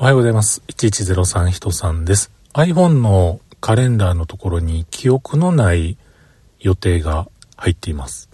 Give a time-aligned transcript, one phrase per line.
[0.00, 0.62] おはようございます。
[0.68, 2.30] 1103人さんです。
[2.52, 5.98] iPhone のカレンダーのところに記憶のない
[6.60, 7.26] 予定が
[7.56, 8.28] 入っています。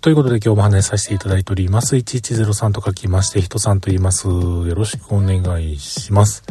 [0.00, 1.94] ということで今日も話させていただいております。
[1.94, 4.26] 1103と書きまして、人さんと言います。
[4.26, 6.42] よろしくお願いします。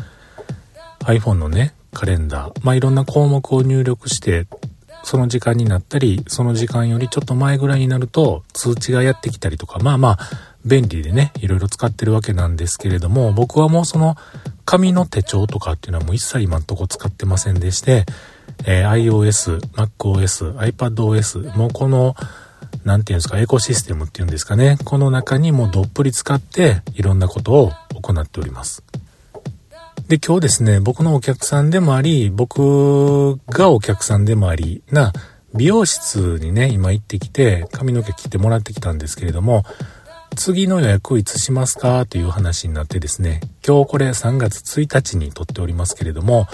[1.01, 2.59] iPhone のね、カレンダー。
[2.63, 4.47] まあ、いろんな項目を入力して、
[5.03, 14.15] その時間になったり、その時間よりちょっと前ぐらいになると通知がやってきたりとか、まあまあ、便利でね、いろいろ使ってるわけなんですけれども、僕はもうその
[14.65, 18.05] 紙の手帳とかっていうのはもう一切今んとこ使ってませんでして、
[18.65, 22.15] えー、iOS、MacOS、iPadOS、もうこの、
[22.83, 28.83] なんていうんですか、エコシステムっていうんですかね、この中にもうどっぷり使っていろんなことを行っております。
[30.07, 35.13] で、今日ですね、僕のお客さんでもあり、僕がお客さんでもありな、
[35.53, 39.63] 美容室にね、今行ってきて、髪の毛切ってもらってきたんですけれども、
[40.43, 46.47] 次の予約いつしますかという話になってですね、今日これ3月1日に撮っておりますけれども、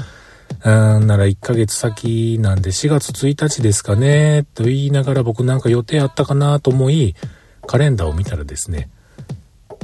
[0.66, 7.16] うんなら1ヶ月先なんで4月1日ですかね、と言いながら僕なんか予定あったかなと思い、
[7.66, 8.90] カレンダーを見たらですね、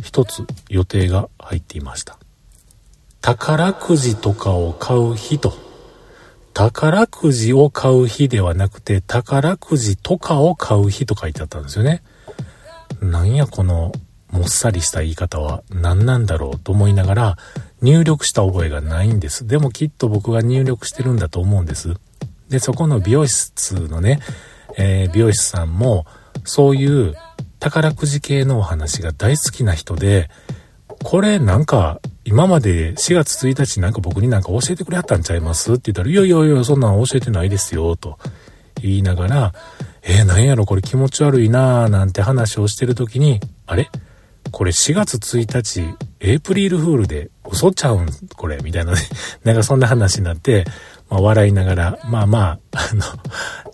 [0.01, 2.19] 一つ予定が入っていました。
[3.21, 5.53] 宝くじとかを買う日と、
[6.53, 12.03] 宝くじを買う日ではなくて、宝くじとかを買う日と書いてあったんですよね。
[13.03, 13.91] なんやこの
[14.31, 17.37] もっさりした言い方は何なんだろうと思いながら
[17.81, 19.45] 入力した覚えがないんです。
[19.45, 21.93] でもきっと僕が入力してるんだと思うんです。
[22.49, 24.19] で、そこの美容室のね、
[24.77, 26.05] えー、美容師さんも
[26.45, 27.15] そういう
[27.59, 30.29] 宝くじ系のお話が大好きな人で、
[31.03, 38.17] これなんか今まで4月1日なんか僕になんか教えてくれはったんちゃいますって言ったら、いやいやいや、そんなん教えてないですよ、と
[38.81, 39.53] 言いながら、
[40.15, 43.89] えー、なんやろこれ気持ち悪いなーなんて話をしてる時に、あれ？
[44.51, 48.07] これ4月1日、エイプリルフールで嘘ちゃうん？
[48.35, 48.57] これ？
[48.63, 48.99] みたいなね。
[49.43, 50.65] なんかそんな話になって、
[51.09, 53.01] まあ笑いながら、まあまあ、あの、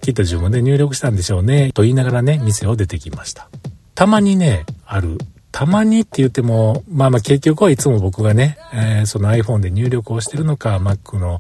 [0.02, 3.50] きっと自分で入力したんでしょうね、と言いながらね、店を出てきました。
[3.94, 5.18] たまにね、ある。
[5.52, 11.38] たまにって言っても、まあまあ結局はいつも僕がね、えー、その iPhone で入力をしてるのか、Mac の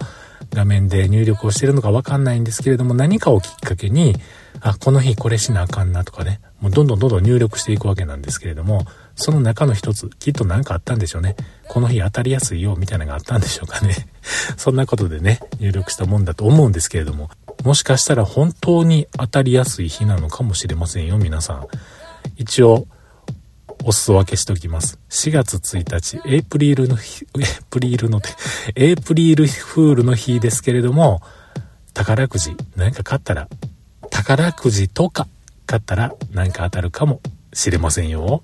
[0.53, 4.15] 画面で入力をしてるのかわかんないんですけれども、何かをきっかけに、
[4.61, 11.35] あ、この日これしなあかんなとかね、もうどんどんどんどん入力していくわけなんですけれども、その中の一つ、きっと何かあったんでしょうね。
[11.67, 13.95] この日当たりやすいよ、みたいなのがあったんでしょうかね。
[14.57, 17.29] そんなことでね、入力したもんだと思うんですけれども、
[17.63, 21.67] もしかしたら本当に当たりやすい日なのかもしれませんよ、皆さん。
[22.37, 22.87] 一応、
[23.85, 25.00] お裾分けしておきます。
[25.09, 28.22] 4月1日、エイプリールの日、エイプリールの、
[28.75, 31.22] エイプリールフールの日ですけれども、
[31.94, 33.47] 宝くじ、何か買ったら
[34.09, 35.28] 宝くじとか
[35.66, 37.22] 買ったら何か当たるかも
[37.53, 38.44] しれませんよ。